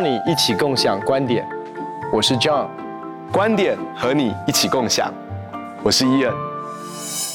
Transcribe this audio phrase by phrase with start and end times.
[0.00, 1.46] 邀你一起共享观点，
[2.10, 2.68] 我是 John，
[3.30, 5.12] 观点和你一起共享，
[5.82, 6.32] 我是 Ian。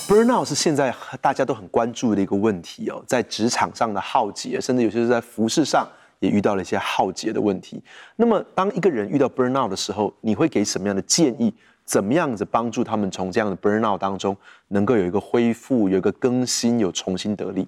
[0.08, 0.92] Burnout 是现在
[1.22, 7.80] 大家都很关注的一个问题哦，在职场上的浩劫，甚至有些是在服饰上也遇到了一些浩劫的问题。
[8.16, 11.54] 那么，当一个人遇到 Burnout 的时候，你会给什么样的建议？
[11.84, 14.36] 怎么样子帮助他们从这样的 Burnout 当中
[14.70, 17.68] 能够有一个恢复、有一个更新、有重新得力？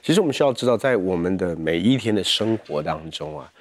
[0.00, 3.52] 其实我们需要知道，在我们的每一天的生活当中啊，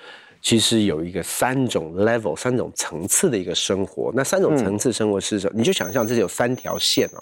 [0.41, 4.12] 其实有一个三种 level、三种层次的一个生活。
[4.16, 5.54] 那三种层次生活是什么？
[5.55, 7.22] 你就想象这里有三条线啊。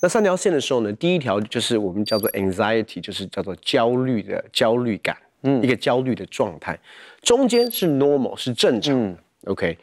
[0.00, 6.78] 那三条线的时候呢，第一条就是我们叫做 anxiety，就是叫做焦虑的焦虑感，嗯，一个焦虑的状态。
[7.20, 9.76] 中间是 normal，是正常的，OK。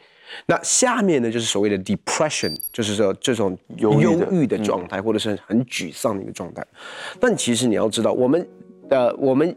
[0.46, 6.66] 那下面呢，就是所谓的 depression，就是说这种忧郁的状态，或者是很沮丧的一个状态。
[7.20, 8.48] 但其实你要知道，我们，
[8.88, 9.54] 呃，我们。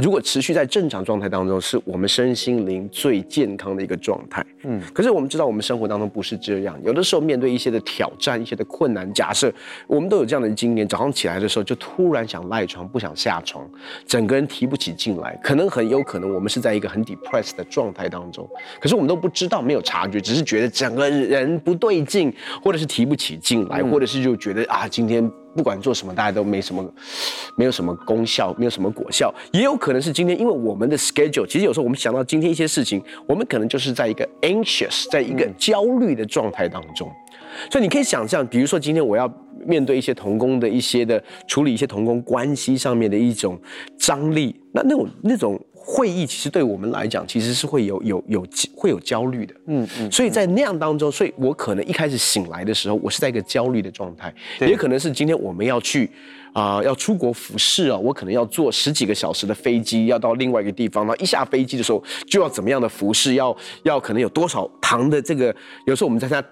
[0.00, 4.46] 如果持续在正常状态当中，是我们身心灵最健康的一个状态。
[4.62, 6.78] 嗯，可是我们知道，我们生活当中不是这样。
[6.84, 9.52] 有的时候面对一些的挑战、一些的困难，假设
[9.88, 13.68] 我们都有这样的经验：早上起来的时候就突然想赖床，不想下床，
[14.06, 15.36] 整个人提不起劲来。
[15.42, 18.48] 可能很有可能我们是在一个很 depressed 的状态当中，
[18.80, 25.28] 可是我们都不知道，没有察觉，只是觉得整个人不对劲，或者是提不起劲来，或者是就觉得啊，今天。
[25.58, 26.88] 不管做什么，大家都没什么，
[27.56, 37.10] 没有什么功效，没有什么果效，也有可能是今天，因为我们的 schedule，其实有时候我们想到今天一些事情，我们可能就是在一个 anxious，在一个焦虑的状态当中，
[37.72, 39.28] 所以你可以想象，比如说今天我要
[39.66, 43.58] 面对一些同工的一些的处理一些同工关系上面的一种
[43.98, 45.60] 张力，那那种那种。
[45.90, 56.10] 会议其实对我们来讲，其实是会有有有会有焦虑的，嗯嗯，所以在那样当中，所以我可能一开始醒来的时候，我是在一个焦虑的状态，也可能是今天我们要去
[56.52, 65.54] 啊、呃、要出国服侍啊，我可能要坐十几个小时的飞机，要到另外一个地方，然后一下飞机的时候就要怎么样的服侍，要要可能有多少糖的这个，
[65.86, 66.44] 有时候我们在那。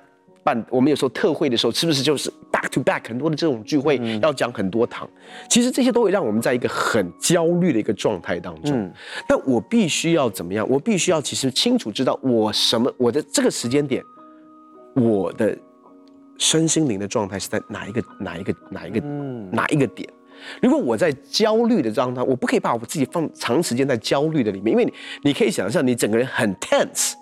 [0.46, 5.06] 办我们有时候特会的时候，是不是就是 back to back 很多的这种聚会，要讲很多堂？
[5.48, 8.90] 其实这些都会让我们在一个很焦虑的一个状态当中。
[9.28, 10.66] 但我必须要怎么样？
[10.68, 14.02] 我必须要其实清楚知道我什么，我的这个时间点，
[14.94, 15.56] 我的
[16.38, 19.00] 身心灵的状态是在哪一个哪一个哪一个
[19.52, 20.08] 哪一个点？
[20.62, 24.92] 如果我在焦虑的状态，我不可以把我自己放长时间在焦虑的里面，因为你
[25.22, 27.12] 你可以想象，你整个人很 tense。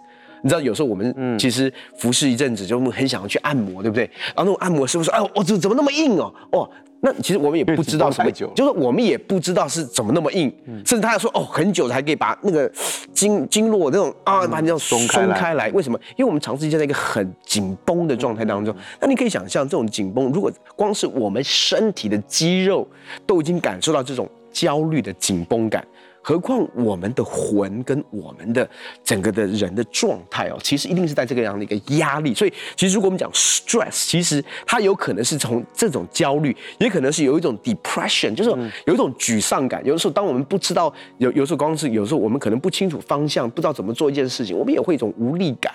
[0.45, 4.05] 你知道有时候我们其实服侍一阵子，就很想要去按摩，对不对？
[4.37, 6.31] 然后那种按摩师傅说：“哎呦，我怎怎么那么硬哦？
[6.53, 10.53] 哦，那其实我们也不知道什么，就是我们也不知道是怎么那么硬，
[10.85, 12.71] 甚至他要说哦，很久才可以把那个
[13.15, 15.39] 经经络那种啊，把你这样松开来。
[15.39, 15.71] 开来。
[15.71, 15.99] 为什么？
[16.17, 18.77] 因为我们长时间在一个很紧绷的状态当中。
[19.01, 22.87] 那你可以想象，这种紧绷，如果光是我们身体的肌肉
[23.27, 25.83] 都已经感受到这种焦虑的紧绷感。
[26.27, 28.67] 何况我们的魂跟我们的
[29.05, 32.33] 整个的人的状态哦，其实一定是在这个样的一个压力。
[32.33, 38.49] 所以，其实如果我们讲 stress，其实它有可能是从这种焦虑，也可能是有一种 depression，就是
[38.87, 39.85] 有一种沮丧感。
[39.85, 45.75] 有的时候，当我们不知道有有时候光是有时候我们可能不清楚方向，不知道怎么做一件事情，我们也会一种无力感。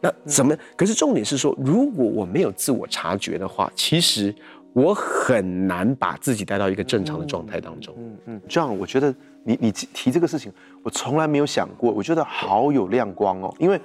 [0.00, 0.54] 那怎么？
[0.76, 4.34] 可是重点是说，如果我没有自我察觉的话，其实
[4.74, 7.94] 我很难把自己带到一个正常的状态当中。
[7.96, 9.14] 嗯嗯，这样我觉得。
[9.46, 10.50] 你你提这个事情，
[10.82, 13.54] 我从来没有想过，我觉得好有亮光哦。
[13.58, 13.78] 因为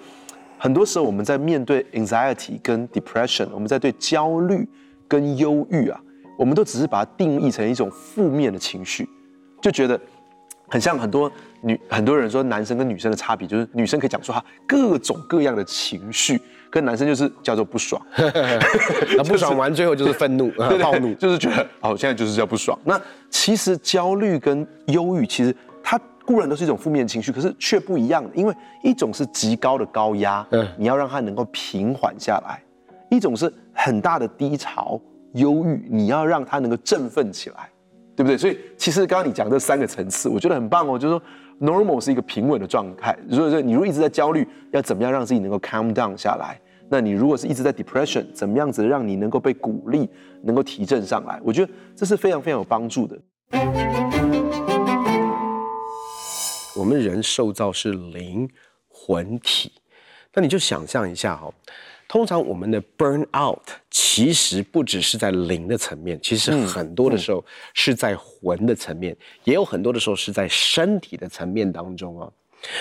[0.57, 4.65] 很多时候我们在面对 anxiety 跟 depression，我们在对焦虑
[5.05, 5.99] 跟忧郁啊，
[6.37, 9.05] 我们都只是把它定义成一种负面的情绪，
[9.61, 9.99] 就觉得
[10.69, 11.29] 很像很多
[11.61, 16.39] 女很多人说男生跟女生的差别，就是女生可以讲出她各种各样的情绪。
[16.69, 18.01] 跟男生就是叫做不爽，
[19.17, 20.49] 那不爽完最后就是愤怒、
[20.81, 22.77] 暴怒， 就是觉得哦，现在就是叫不爽。
[22.83, 22.99] 那
[23.29, 28.23] 其实焦虑跟忧郁，其实它固然都是一种负面情绪，可是却不一样。
[28.35, 28.53] 因为
[28.83, 32.59] 一种是极高的高压，嗯，你要让它能够平缓下来；
[33.09, 35.01] 一种是很大的低潮，
[35.33, 37.69] 忧郁，你要让它能够振奋起来，
[38.19, 38.37] 对不对？
[38.37, 41.23] 所以其实刚刚你讲这三个层次，我觉得很棒哦，就是说。
[41.61, 46.57] Normal 是一个平稳的状态，所以说你如果一直在焦虑，要怎么样让自己能够 calm down 下来？
[46.87, 50.09] 那你如果是一直在 depression，怎么样子让你能够被鼓励，
[50.41, 51.37] 能够提振上来？
[51.43, 53.19] 我觉得这是非常非常有帮助的。
[56.77, 58.49] 我们人受造是灵
[58.87, 59.73] 魂体，
[60.33, 61.51] 那你就想象一下哈。
[62.09, 63.61] 通常我们的 burn out
[63.91, 69.15] 其实不只是在灵的层面，其实很多的时候是在魂的层面，
[69.45, 72.29] 也有很多的时候是在身体的层面当中啊。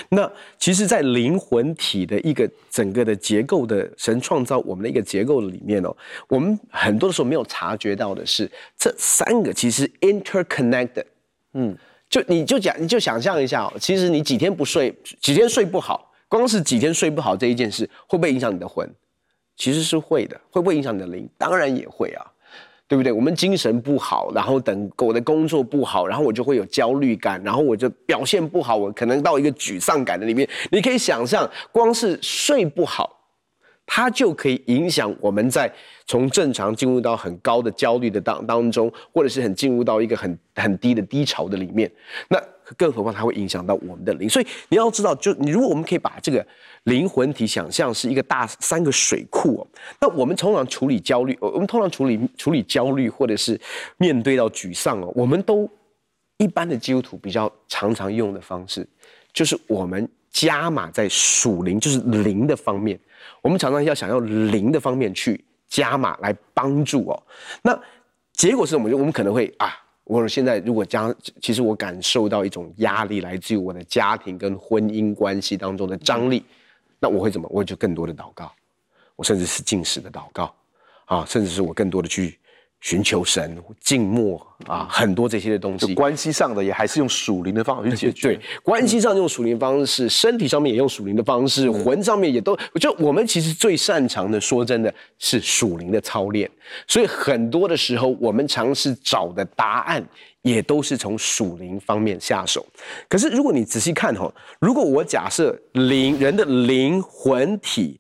[0.08, 0.28] 那
[0.58, 5.96] 其实，在灵魂体的一个整个的结构的神创造我们的一个结构里面哦，
[6.26, 11.04] 我们很多的时候没有察觉到的是，这三个其实 interconnected，
[11.52, 11.76] 嗯。
[12.10, 14.90] 就你就讲，你就想象一下哦，其实你几天不睡，
[15.20, 18.90] 几天睡不好，光是几天睡不好这一件事，会不会影响你的魂？
[19.58, 21.28] 其实是会的，会不会影响你的灵？
[21.37, 22.25] 当然也会啊，
[22.87, 23.12] 对不对？
[23.12, 30.49] 我们精神不好，然后等我的工作不好，然后我就会有焦虑感，然后我就表现不好，我可能到一个沮丧感的里面。
[30.70, 33.16] 你可以想象，光是睡不好。
[33.90, 35.72] 它就可以影响我们在
[36.05, 41.90] 从正常进入到很高的焦虑的当当中，或者是很进入到一个很很低的低潮的里面。
[42.28, 42.38] 那
[42.76, 44.28] 更何况它会影响到我们的灵。
[44.28, 46.46] 所以你要知道，就你如果我们可以把这个
[46.88, 49.67] 灵魂体想象是一个大三个水库哦，
[50.00, 53.61] 那我们通常处理焦虑，我们通常处理处理焦虑或者是
[53.96, 55.69] 面对到沮丧哦，我们都
[56.38, 58.87] 一般的基督徒比较常常用的方式，
[59.32, 62.99] 就是我们加码在属灵，就是灵的方面。
[63.43, 67.23] 我们常常要想要灵的方面去加码来帮助哦，
[67.62, 67.79] 那
[68.32, 68.88] 结果是什么？
[68.88, 69.75] 就我们可能会啊，
[70.05, 76.44] 我现在如果将其实我感受到一种压力来自于我的家庭跟婚姻关系当中的张力，
[76.98, 77.48] 那我会怎么？
[77.50, 78.52] 我会就更多的祷告，
[79.16, 80.54] 我甚至是进食的祷告
[81.04, 82.38] 啊，甚至是我更多的去。
[82.80, 88.28] 寻求神、静默啊，很多这些的东西，关系上的也还是用属灵的方法去解决。
[88.28, 92.56] 对，关系上用属灵的方式，身体上面也用属灵的方式，嗯、魂上面也都。
[92.80, 96.48] 就我们其实最擅长的，说真的是属灵的操练。
[96.86, 100.06] 所以很多的时候，我们尝试找的答案，
[100.42, 102.64] 也都是从属灵方面下手。
[103.08, 107.98] 可是如果你仔细看哈，如果我假设灵人的灵魂体，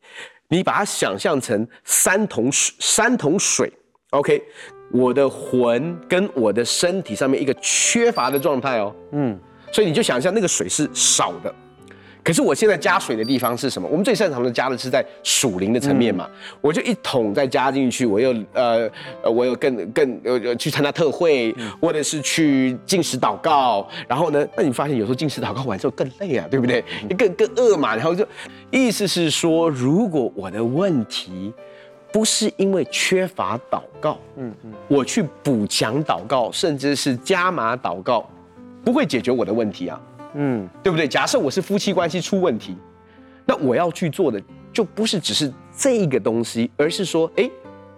[0.48, 3.72] 你把它想象成三桶水，三桶水。
[4.12, 4.42] OK，
[4.90, 9.38] 我的魂跟我的身体上面一个缺乏的状态哦，嗯，
[9.70, 11.54] 所以你就想象那个水是少的，
[12.24, 13.86] 可是我现在加水的地方是什么？
[13.86, 18.90] 我们最擅长的加的是在属灵的层面嘛，嗯、我就一桶再加进去，我又呃
[19.22, 26.82] 呃，我有更更呃去参加特会，嗯、或者是去进食祷告，然后呢，那你发现有时候进食祷告完之后更累啊，对不对？
[27.18, 28.26] 更更饿嘛，然后就
[28.70, 31.52] 意思是说，如果我的问题。
[32.10, 38.28] 不是因为缺乏祷告，嗯嗯，我去补强祷告，甚至是加码祷告，
[38.82, 40.00] 不会解决我的问题啊，
[40.34, 41.06] 嗯，对不对？
[41.06, 42.76] 假设我是夫妻关系出问题，
[43.44, 47.48] 那我要去做的就不是只是这个东西，而是说，哎，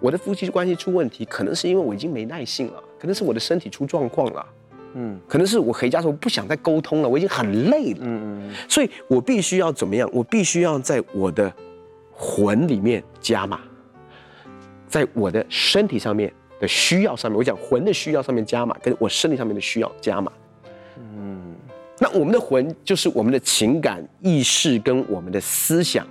[0.01, 4.45] 我的夫妻关系出问题，可能是因为我已经没耐性了，可能是我的身体出状况了，
[4.95, 10.09] 嗯，可能是我回家的时候不想再沟通了，我已经很累了，嗯嗯，所以我必须要怎么样？
[10.11, 11.51] 我必须要在我的
[12.11, 13.61] 魂里面加码。
[14.91, 20.29] 在我的身体上面的需要上面，我讲魂的需要上面加码，跟我身体上面的需要加码。
[20.97, 21.55] 嗯，
[21.97, 26.05] 那我们的魂就是我们的情感、意识跟我们的思想，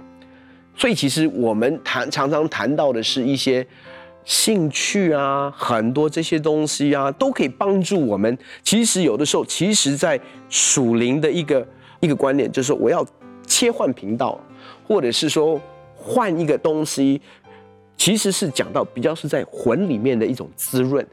[0.75, 3.65] 所以其实我们谈常常谈到的是一些
[4.25, 8.37] 兴趣啊，很多这些东西啊，都可以帮助我们。
[8.63, 10.19] 其实有的时候，其实在
[10.49, 11.69] 属灵的一个
[12.01, 13.07] 一个观念，就是说我要
[13.47, 14.41] 切换频道，
[14.89, 15.61] 或者是说
[15.95, 17.21] 换一个东西。
[18.01, 21.07] 其实是讲到比较是在魂里面的一种滋润，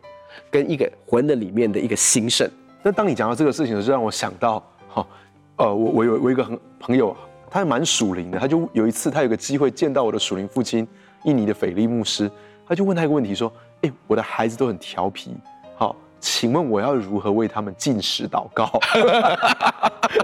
[0.50, 2.50] 跟一个魂的里面的一个兴盛。
[2.82, 5.06] 那当你讲到这个事情的时候，让我想到，哈，
[5.58, 7.14] 呃，我我有我一个很朋友，
[7.52, 10.88] 他还蛮属灵的，他就有一次他有个机会见到我的属灵父亲，
[11.26, 12.32] 印尼的斐利牧师，
[12.66, 13.52] 他就问他一个问题说，
[13.82, 15.36] 哎，我的孩子都很调皮，
[16.20, 18.70] 请问我要如何为他们进食祷告？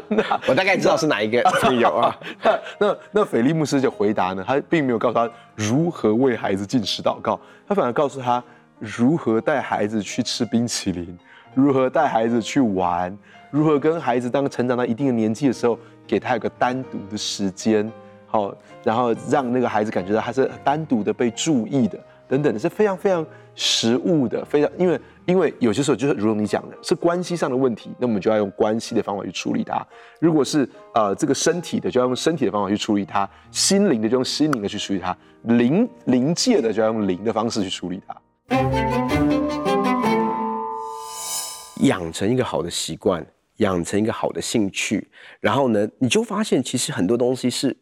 [0.07, 2.19] 那 我大概知道是哪一个朋友啊。
[2.43, 8.43] 那那那斐利牧师就回答呢，他并没有告诉他如何为孩子进食祷告，他反而告诉他
[8.79, 11.17] 如何带孩子去吃冰淇淋，
[11.53, 13.15] 如何带孩子去玩，
[13.51, 17.89] 如何跟孩子当成长到一定的年纪的时候，给他有个单独的时间，
[18.27, 24.99] 好，然后让那个孩子感觉到他是单独的被注意的，等等的，是非常非常实物的，非常因为。
[25.25, 29.81] 因为有些时候就是如同你讲的，是关系上的问题，那我们就要用关系的方法去处理它。
[30.19, 38.21] 如果是呃这个身体的，就要用身体的方法去处理它；心灵的就用心灵的去处理它；灵灵界的就要用灵的方式去处理它。
[41.85, 43.25] 养成一个好的习惯，
[43.59, 47.73] 养成一个好的兴趣，然后呢，你就发现其实很多东西是。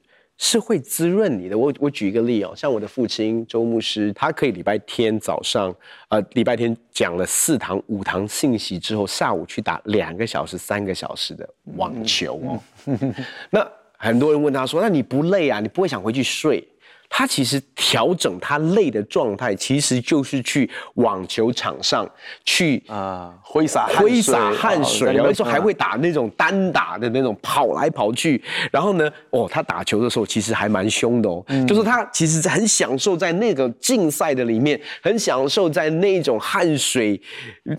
[0.43, 1.55] 是会滋润你的。
[1.55, 5.74] 我我举一个例哦，像我的父亲周牧师，他可以礼拜天早上，
[6.10, 12.60] 呃，礼拜天讲了四堂、五堂信息之后，下午去打两个小时、三个小时的网球哦。
[13.51, 13.65] 那
[14.00, 15.60] 很多人问他说：“那你不累啊？
[15.60, 16.67] 你不会想回去睡？”
[17.13, 22.09] 他其实调整他累的状态，其实就是去网球场上
[22.45, 28.41] 去啊挥洒挥洒汗水，有的时候还会打那种单打的那种跑来跑去。
[28.71, 37.21] 然后呢，哦，他打球的时候其实还蛮凶的哦，嗯、就是他其实很享受在那个竞赛的里面，很享受在那种汗水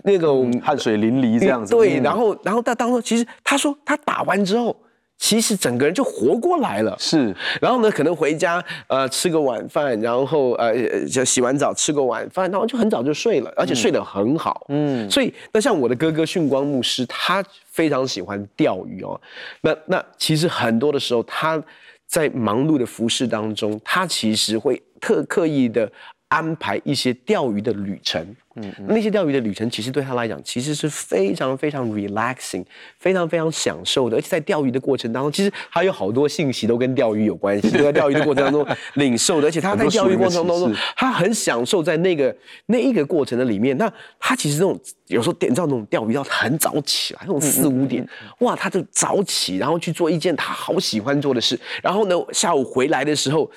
[0.03, 1.71] 那种、嗯、汗水淋漓这样子。
[1.75, 4.77] 对，然后然后他当中其实他说他打完之后。
[5.23, 7.33] 其实整个人就活过来了，是。
[7.61, 10.73] 然后呢，可能回家呃吃个晚饭，然后呃
[11.07, 14.65] 就洗完澡吃个晚饭，然后就很早就睡了，而且睡得很好。
[14.67, 15.09] 嗯。
[15.09, 19.17] 所以那像我的哥哥训光牧师，他非常喜欢钓鱼哦。
[19.61, 21.63] 那那其实很多的时候，他
[22.05, 25.89] 在忙碌的服饰当中，他其实会特刻意的
[26.33, 28.25] 安排一些钓鱼的旅程。
[28.55, 32.63] 嗯，那些钓鱼的旅程其实对他来讲，其实是非常非常 relaxing，
[32.99, 34.17] 非常非常享受的。
[34.17, 39.47] 而且在钓鱼的过程当中，其实还有好多信息都跟钓鱼有关系， 都在钓鱼的过程当中领受的。
[39.47, 42.35] 而且他在钓鱼过程当中，他很享受在那个
[42.67, 43.75] 那一个过程的里面。
[43.77, 48.07] 那他其实那种有时候点到那种钓鱼要很早起来，那种四五点，
[48.39, 51.59] 哇，他就早起，然后去做一件他好喜欢做的事。
[51.81, 53.49] 然后呢，下午回来的时候，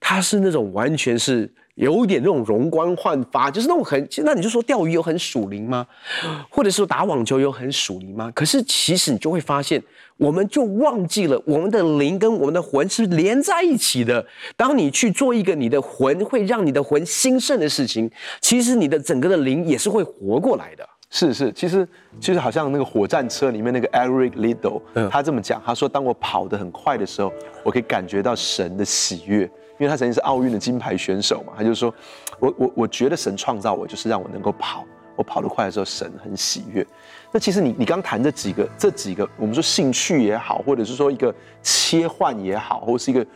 [0.00, 1.48] 他是那种完全是。
[1.74, 5.86] 有一点那种容光焕发，就是那种很，那你就说钓鱼有很属灵吗？
[6.48, 8.30] 或者说打网球有很属灵吗？
[8.34, 9.82] 可是其实你就会发现，
[10.16, 14.24] 我们就忘记了我们的灵跟我们的魂是连在一起的。
[14.56, 18.08] 当你去做一个你的魂会让你的魂兴盛的事情，
[18.40, 20.88] 其实你的整个的灵也是会活过来的。
[21.10, 21.86] 是是，其实
[22.20, 27.32] 其实好像那个火战车里面那个 Eric Liddell，他这么讲，他说当我跑得很快的时候，
[27.64, 29.50] 我可以感觉到神的喜悦。
[29.78, 31.92] 因为他曾经是奥运的金牌选手嘛，他就说，
[32.38, 34.84] 我我我觉得神创造我就是让我能够跑，
[35.16, 36.86] 我跑得快的时候神很喜悦。
[37.32, 43.26] 那其实你你刚谈这几个这几个，我们说兴趣也好，或者是说一个切换也好，或是一个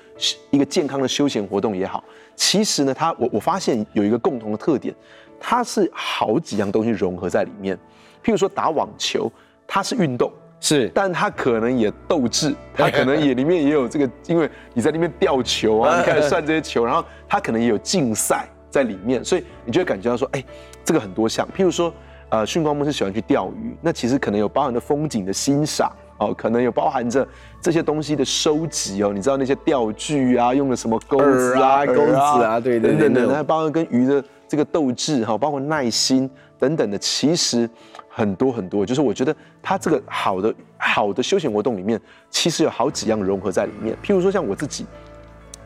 [0.51, 2.05] 一个健康的休闲活动也好，
[2.37, 4.95] 其实呢，它我我发现有一个共同的特点，
[5.41, 7.77] 它是好几样东西融合在里面。
[8.23, 9.31] 譬如说打网球，
[9.67, 10.33] 它是运动。
[10.61, 20.45] 是，但他可能也斗志，他可能也里面也有这个，因为你在那边吊球啊， 你开始算这些球，然后他可能也有竞赛在里面，所以你就会感觉到说，哎，
[20.85, 21.47] 这个很多项。
[21.57, 21.93] 譬如说，
[22.31, 27.27] 呃，训光牧师喜欢去钓鱼，那其实可能有包含着风景的欣赏哦，可能有包含着
[27.63, 37.69] 这些东西的收集哦，你知道那些钓具啊，用的什么钩子啊、钩子啊，对对对，那包括跟鱼的这个斗志哈，包括耐心等等的，其实。
[38.11, 42.01] 很多很多，就是我觉得它这个好的好的休闲活动里面，
[42.31, 43.97] 其实有好几样融合在里面。
[44.03, 44.85] 譬如说像我自己，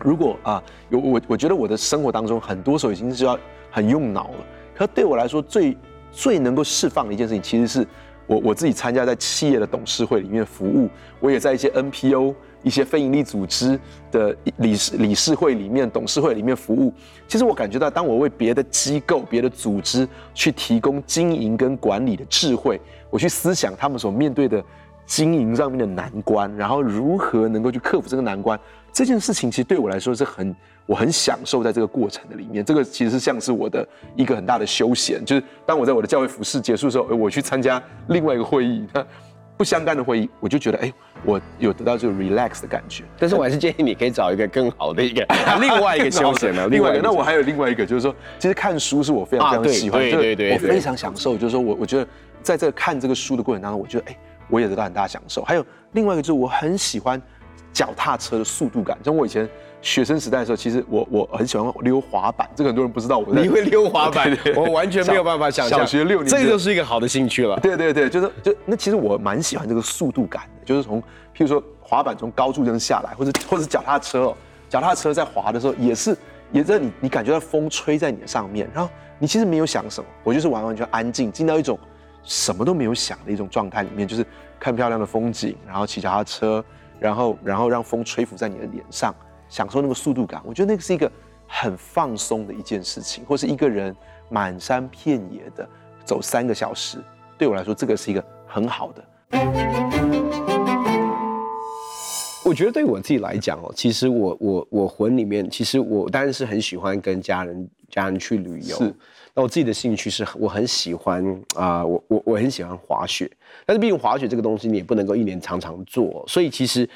[0.01, 3.39] 如果啊有我，我觉得我的生活当中很多时候已经是要
[3.71, 4.45] 很用脑了。
[4.75, 5.75] 可对我来说，最
[6.11, 7.87] 最能够释放的一件事情，其实是
[8.33, 10.89] 我我自己参加在企业的董事会里面服务，
[11.21, 12.35] 我也在一些 NPO。
[12.65, 13.77] 一些非营利组织
[14.12, 16.95] 的理事理事会里面、董事会里面服务，
[17.27, 24.65] 其实我感觉到，当我为别的机构、别的组织去提供经营跟管理的智慧，我去思想他们所面对的
[25.05, 28.57] 经营上面的难关，然后如何能够去克服这个难关，
[28.93, 30.55] 这件事情其实对我来说是很
[30.87, 32.65] 我很享受在这个过程的里面。
[32.65, 38.87] 这个其实是像是我的一个很大的休闲，就是当我在我的教会服饰结束的时候，我去参加另外一个会议。
[39.55, 40.95] 不相干的会议，我就觉得，哎、欸，
[41.25, 43.05] 我有得到这个 relax 的感觉。
[43.17, 45.25] 但是我还是建议你可以找一个更好的一个
[45.61, 46.67] 另外一个休闲的。
[46.67, 51.37] 另外一个，那我还有另外一个，就是说，其实看书是我非常非常喜欢，对对对，我非常享受。
[51.37, 52.07] 就是说我我觉得，
[52.43, 54.19] 在这个看这个书的过程当中，我觉得，哎、欸，
[54.49, 55.45] 我也得到很大的享受。
[55.45, 57.21] 还有另外一个，就是我很喜欢
[57.73, 58.97] 脚踏车的速度感。
[59.05, 59.49] 像我以前。
[59.85, 63.35] 学生时代的时候，其实我我很喜欢溜滑板，这个很多人不知道我。
[63.35, 64.31] 你会溜滑板？
[64.31, 65.81] 对对对，我完全没有办法想象。
[65.81, 67.59] 小学六年，这就是一个好的兴趣了。
[67.59, 74.37] 对对对，就是就那其实我蛮喜欢这个速度感的，就是从譬如说滑板从高处扔下来，或者或者脚踏车哦，
[74.69, 76.17] 脚踏车在滑的时候也是
[76.52, 78.88] 也在你你感觉到风吹在你的上面，然后
[79.19, 81.76] 你其实没有想什么，我就是完完全安静，进到一种
[82.23, 84.25] 什么都没有想的一种状态里面，就是
[84.61, 86.64] 看漂亮的风景，然后骑脚踏车，
[87.03, 89.15] 然后然后让风吹拂在你的脸上。
[89.49, 91.13] 享受那个速度感，我觉得那个是一个
[91.47, 93.95] 很放松的一件事情，或是一个人
[94.31, 95.69] 满山遍野的
[96.07, 96.97] 走三个小时，
[97.37, 99.05] 对我来说，这个是一个很好的。
[102.47, 108.75] 我觉得对我自己来讲哦，其实我我我魂里面，其实我当然是很喜欢跟家人家人去旅游。
[108.79, 108.95] 是。
[109.35, 111.25] 那我自己的兴趣是我很喜欢
[111.55, 113.31] 啊、呃，我我我很喜欢滑雪，
[113.67, 116.89] 但是毕竟滑雪这个东西你也不能够一年常常做，所以其实。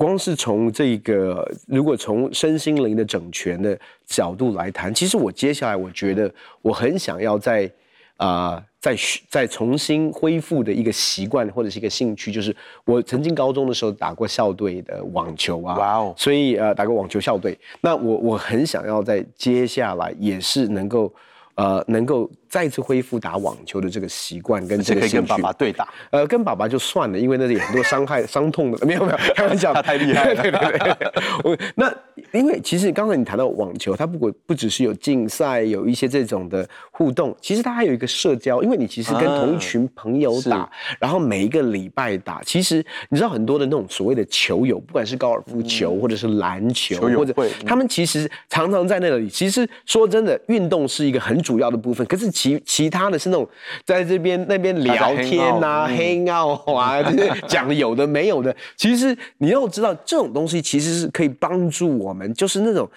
[0.00, 3.76] 光是从这个，如果从身心灵的整全的
[4.06, 7.68] 角度来谈，其实我接下来我觉得我很想要在
[8.16, 8.96] 啊、呃，再
[9.28, 12.54] 再重新恢复的一个习惯或者是一个兴趣，就是
[12.84, 21.12] 我曾经高中的时候打过校队的网球啊，哇哦，所以呃打过网球校队，那我我很想要在接下来也是能够
[21.58, 22.30] 呃能够。
[22.48, 25.88] 再次恢复打网球的这个习惯跟这个兴趣，可以跟爸爸对打。
[26.10, 28.86] 呃，跟爸爸就算了，因为那里有很多伤害、伤痛的。
[28.86, 30.42] 没有没有，开玩笑，他 太厉害了。
[30.42, 31.12] 对 对对。
[31.44, 31.94] 我那
[32.32, 38.62] 因为其实刚才你谈到网球，它不过不只是有竞赛，有一些这种的互动，其实它还有一个社交。
[38.62, 47.34] 因为你其实跟同一群朋友打，啊、然后每一个礼拜打，其实你知道很多的那种所谓的球友，不管是高尔夫球、嗯、或者是篮球，或者
[47.66, 49.28] 他们其实常常在那里。
[49.28, 52.30] 其实说真的，运动是一个很主要的部分，可是。
[52.38, 53.48] 其其他的是那种
[53.84, 58.54] 在这边那边聊天啊、hang out 啊，就是讲有的没有的。
[58.78, 62.88] 其实你要知道，这种东西其实是可以帮助我们，就是那种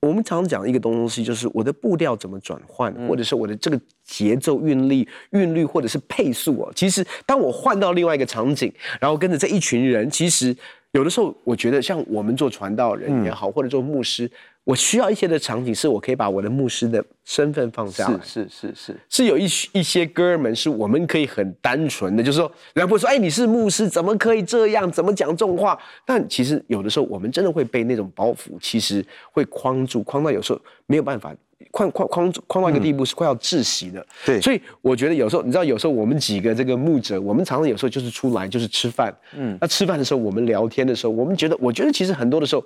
[0.00, 6.72] 我们常常讲一个东西，就是我的步调怎么转换，或者是我的这个节奏、韵律、韵律，或者是配速哦。
[6.74, 10.56] 其实当我换到另外一个场景，然后跟着这一群人，其实
[10.90, 14.28] 有的时候我觉得，像我们做传道人也好，或者做牧师。
[14.68, 18.20] 我需要一些的场景，是我可以把我的牧师的身份放下来。
[18.22, 20.68] 是是是是，是有一一些哥们，是。
[20.68, 22.36] 我们可以很单纯的，就是。
[22.36, 23.46] 说，人家不会说，哎，你是。
[23.46, 24.92] 牧师，怎么可以这样？
[24.92, 25.78] 怎么讲这种话？
[26.04, 31.34] 但其实有的时候，我们真的会被那种包袱，其实会框住，框到有时候没有办法，
[31.70, 33.14] 框框框框到一个地步，是。
[33.14, 34.06] 快要窒息的。
[34.26, 38.10] 对，所以我觉得有时候，你知道，有时候我们几个这个牧者，我们常常有时候就是。
[38.10, 38.68] 出来就是。
[38.68, 39.16] 吃饭。
[39.34, 42.62] 嗯，那吃饭的时候，我们聊天的时候，我们觉得，我觉得其实很多的时候。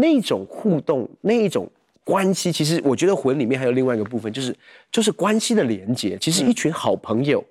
[0.00, 1.68] 那种互动，那一种
[2.04, 4.54] 关系，其实我觉得魂里面还有另外一个部分，就是
[4.92, 6.16] 就是关系的连接。
[6.20, 7.44] 其实一群好朋友，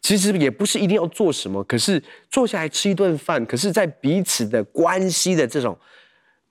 [0.00, 5.78] 其实也不是一定要做什么，可是坐下来吃一顿饭，可是在彼此的关系的这种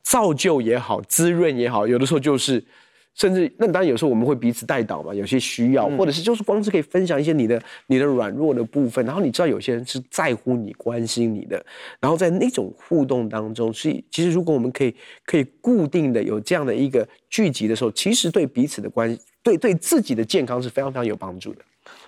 [0.02, 2.64] 造就也好，滋润也好，有的时候就是。
[3.14, 11.64] 甚至那当然有时候我们会彼此带导嘛，有些需要，或者是就是光是可以分享一些你的你的软弱的部分，然后你知道有些人是在乎你、关心你的，
[12.00, 21.62] 然后在那种互动当中，所以其实如果我们可以可以固定的有这样的一个聚集的时候，其实对彼此的关系，对对自己的健康是非常非常有帮助的。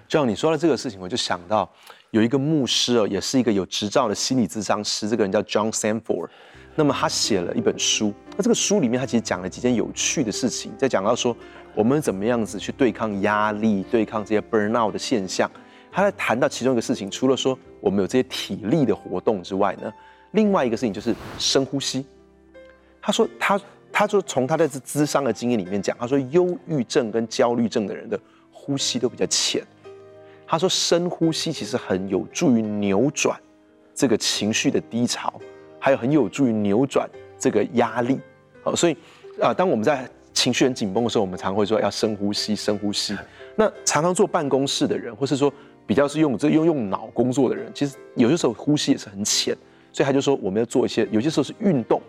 [0.07, 1.69] 就像你说到这个事情，我就想到
[2.12, 6.29] 有一个牧师哦，也是一个有执照的心理咨商师，这个人叫 John Sanford。
[6.75, 11.36] 那么他写了一本书，那这个书里面他其实讲了几件有趣的事情，在讲到说
[11.75, 15.50] 我们怎么样子去对抗压力、对抗这些 burnout 的现象。
[15.92, 19.94] 他在谈到其中一个事情，除了说我们有这些体力的活动之外呢，
[20.31, 22.03] 另外一个事情就是深呼吸。
[23.00, 28.20] 他说他他说从他在这咨商的经验里面讲，他说忧郁症跟焦虑症的人的
[28.51, 29.64] 呼吸都比较浅。
[30.48, 33.40] 他说深呼吸其实很有助于扭转
[33.94, 35.40] 这个情绪的低潮。
[35.83, 38.17] 还有很有助于扭转这个压力，
[38.63, 38.96] 好，所以
[39.41, 43.13] 啊，当我们在情绪很紧绷的时候，我们常会说要深呼吸，深呼吸。
[43.53, 45.51] 那常常坐办公室的人，或是说
[45.85, 49.53] 比较是用这用用脑工作的人，其实有些时候呼吸也是很浅。
[49.91, 52.01] 所以他就说我们要做一些，有些时候是运动，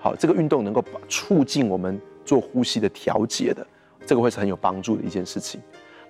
[0.00, 3.64] 好，这个运动能够把促进我们做呼吸的调节的，
[4.04, 5.60] 这个会是很有帮助的一件事情。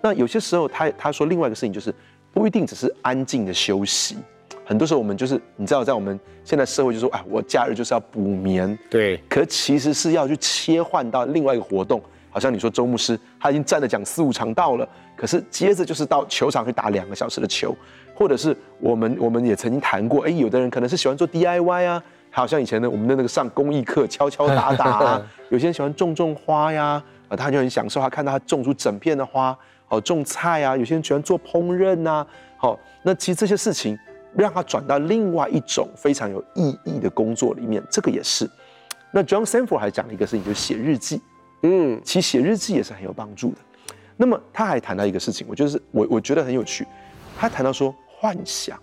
[0.00, 1.94] 那有些时候他他说另外一个事情就是
[2.32, 4.16] 不一定只是安静的休息。
[4.64, 9.20] 很多时候我们就是你知道，在我们现在社会就说，哎，我假日就是要补眠，对。
[9.28, 17.76] 可其实是要去切换到另外一个活动，好像你说周牧师他已经站着讲四五场道了，可是接着就是到球场去打两个小时的球，
[18.14, 29.56] 或者是我们我们也曾经谈过，哎，有的人可能是喜欢做 DIY 啊，好像以前的我们的那个上公益课敲敲打打啊， 有些人喜欢种种花呀，啊，他就很享受他看到他种出整片的花，
[29.88, 32.24] 哦，种菜啊，有些人喜欢做烹饪啊，
[32.56, 33.98] 好，那其实这些事情。
[34.36, 38.48] 让他转到另外一种非常有意义的工作里面，这个也是。
[39.12, 41.20] 那 John Sanford 还讲了一个事情，就是写日记。
[41.62, 43.58] 嗯，其实写日记也是很有帮助的。
[44.16, 46.86] 那么他还谈到一个事情，我就是我我觉得很有趣。
[47.38, 48.78] 他谈到说幻想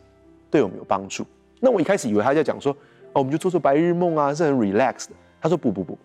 [0.49, 1.25] 对我们有帮助。
[1.59, 2.71] 那我一开始以为他在讲说，
[3.13, 5.13] 哦，我们就做做白日梦啊，是很 relax 的。
[5.41, 5.97] 他说不不不，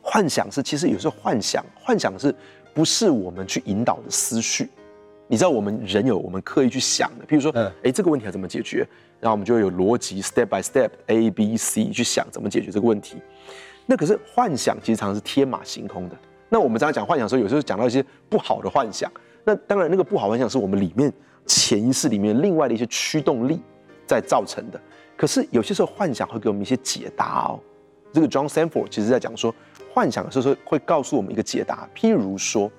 [0.00, 2.34] 幻想是其实有时候幻想，幻想是
[2.74, 4.68] 不是我们去引导的思绪？
[5.32, 7.50] 你知道我们人有我们刻意去想的，譬如说，
[7.82, 8.86] 哎，这个问题要怎么解决？
[9.18, 13.16] 然后我们就会有逻辑，step by step A B C 去想怎么解决这个问题。
[13.86, 16.16] 那可是幻想，其实常常是天马行空的。
[16.50, 19.10] 那我们常常讲幻想的时候，有时候讲到一些不好的幻想。
[19.42, 21.10] 那当然，那个不好的幻想是我们里面
[21.46, 23.58] 潜意识里面另外的一些驱动力
[24.06, 24.78] 在造成的。
[25.16, 27.58] 可是有些时候幻想会给我们一些解答哦。
[28.12, 29.54] 这个 John Sanford 其实在讲说，
[29.94, 32.70] 幻想的时候会告诉我们一个解答，譬如说。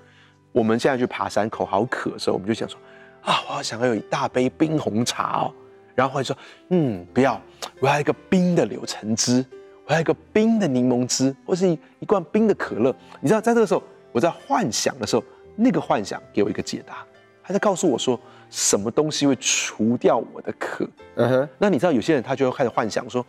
[0.54, 2.80] 我们现在去爬山，口好渴的时候，我们就想说，
[3.24, 5.54] 啊，我好想要有一大杯冰红茶哦。
[5.96, 6.36] 然后会说，
[6.70, 7.40] 嗯，不要，
[7.80, 9.46] 我要一个冰的柳橙汁，
[9.86, 12.96] 我要一个冰的柠檬汁，或是一一罐冰的可乐。
[13.20, 15.24] 你知道，在这个时候，我在幻想的时候，
[15.56, 17.06] 那个幻想给我一个解答。
[17.44, 20.88] 他在告诉我说什么东西会除掉我的渴。
[21.16, 23.24] 嗯哼，那你知道有些人他就会开始幻想说，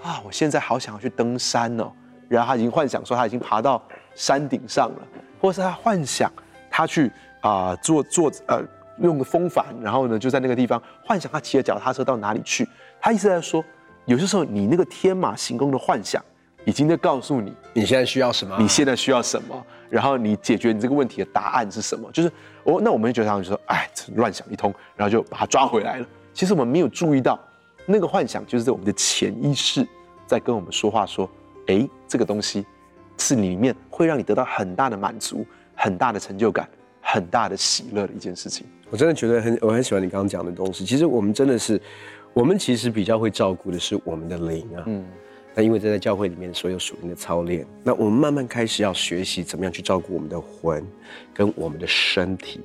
[0.00, 1.92] 啊，我现在好想要去登山哦，
[2.28, 3.82] 然后他已经幻想说他已经爬到
[4.14, 5.02] 山顶上了，
[5.40, 6.32] 或是他幻想
[6.78, 7.10] 他去
[7.40, 8.62] 啊、坐坐呃
[8.98, 12.68] 用个风帆，然后呢就在那个地方幻想他骑着脚踏车到哪里去。
[13.00, 13.64] 他一直在说，
[14.04, 16.24] 有些时候你那个天马行空的幻想。
[16.64, 22.10] 已经在告诉你你现在需要什么，你现在需要什么，然后你解决你这个问题的答案是什么？
[22.12, 22.30] 就是
[22.64, 26.06] 哦，那我们就觉得就说，哎，乱想一通，然后就把他抓回来了。
[26.34, 27.38] 其实我们没有注意到，
[27.86, 29.86] 那个幻想就是在我们的潜意识
[30.26, 31.30] 在跟我们说话，说，
[31.68, 32.66] 哎，这个东西
[33.16, 35.46] 是里面会让你得到很大的满足、
[35.78, 36.68] 很大的成就感、
[37.00, 38.66] 很大的喜乐的一件事情。
[38.90, 40.84] 我真的觉得很，我很喜欢你刚刚讲的东西。
[40.84, 41.80] 其实我们真的是，
[42.34, 44.82] 我们其实比较会照顾的是我们的灵啊。
[44.86, 45.06] 嗯。
[45.54, 50.84] 那因为这在教会里面所有属灵的操练，那我们慢慢开始要学习怎么样去照顾我们的魂，
[51.32, 52.60] 跟我们的身体。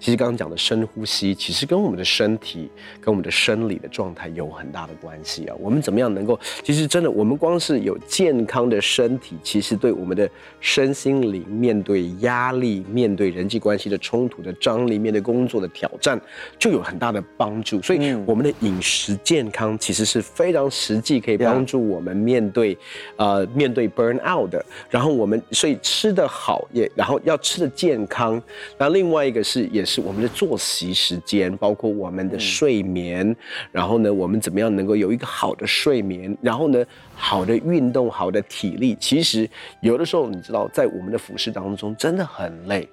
[0.00, 2.68] 其实刚刚讲的深呼吸，其实跟我们的身体、
[3.00, 5.56] 跟我们的生理的状态有很大的关系啊。
[5.58, 6.38] 我们怎么样能够？
[6.62, 10.28] 其实真的，我们光是有健康的身体，其实对我们的
[10.60, 16.20] 身心灵面对压力、面对人际关系的冲突的张力、面对工作的挑战，
[16.58, 17.80] 就有很大的帮助。
[17.82, 22.76] 所以，我们的饮食健康其实是非常实际，可以帮助我们面对，
[23.16, 24.64] 呃，面对 burn out 的。
[24.90, 28.40] 然后我们所以吃的好，也然后要吃的健康。
[28.78, 29.94] 那另外一个是也是。
[29.94, 33.36] 是我们的作息时间，包括我们的睡眠，嗯、
[33.70, 38.96] 然后呢，我们怎么样能够有一个好的睡眠，然后呢，好的运动，好的体力。
[38.98, 39.48] 其实
[39.82, 42.88] 有的时候，你知道，在我们的服饰当中真的很累。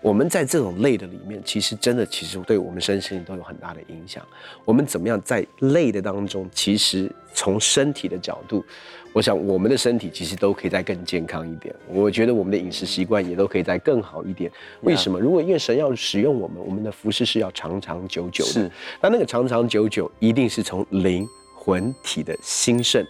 [0.00, 4.26] 我们在这种累的里面，其实真的，其实对我们身心都有很大的影响。
[4.64, 8.64] 我们怎么样在累的当中，其实从身体的角度。
[9.12, 11.74] 我想，我们的身体其实都可以再更健康一点。
[11.88, 14.50] 我觉得我们的饮食习惯也都可以再更好一点。
[14.82, 15.18] 为什么？
[15.18, 18.50] 如果因为神要使用我们，我们的服饰是要长长久久的。
[18.50, 18.70] 是。
[19.00, 23.04] 那那个长长久久，一定是从灵魂体的兴盛。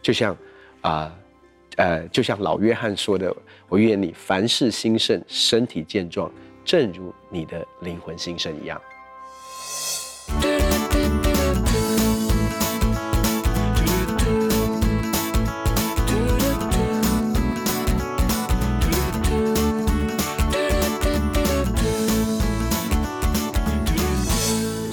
[0.00, 0.36] 就像
[0.82, 1.12] 啊，
[1.76, 3.34] 呃，就像老约翰说的
[3.68, 6.30] ：“我愿你凡事兴盛，身体健壮，
[6.64, 8.80] 正如你的灵魂兴盛一样。”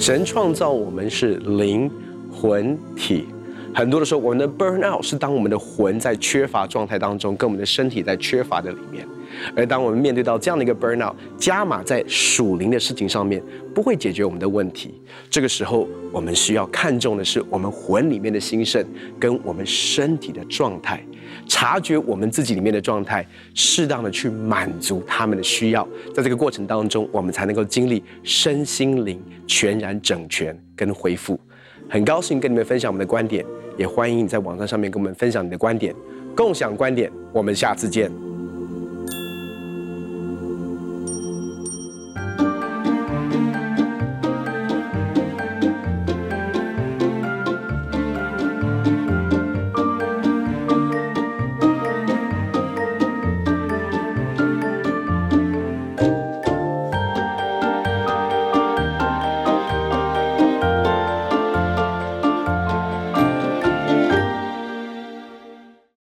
[0.06, 1.90] 神创造我们是灵
[2.30, 3.26] 魂体，
[3.74, 9.04] 很多的时候，我们的 burn out 是当我们的魂在缺乏状态当中，跟我们的身体在缺乏的里面。
[9.54, 13.42] 而当我们面对到这样的一个 burn out，加码在属灵的事情上面，
[13.74, 15.00] 不会解决我们的问题。
[15.30, 18.84] 这个时候，我们需要看重的是我们魂里面的兴盛，
[19.18, 21.02] 跟我们身体的状态。
[21.48, 31.38] 察觉我们自己里面的状态，适当的去满足他们的需要，在这个过程当中，我们才能够经历身心灵全然整全跟恢复。
[31.88, 33.44] 很高兴跟你们分享我们的观点，
[33.76, 35.94] 也欢迎你在网站上面跟我们分享你的观点，
[36.34, 37.10] 共享观点。
[37.32, 38.25] 我们下次见。